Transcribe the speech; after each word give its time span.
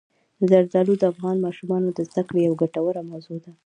زردالو 0.49 0.93
د 0.97 1.03
افغان 1.11 1.37
ماشومانو 1.45 1.87
د 1.97 1.99
زده 2.09 2.21
کړې 2.27 2.39
یوه 2.47 2.59
ګټوره 2.63 3.01
موضوع 3.11 3.37
ده. 3.45 3.51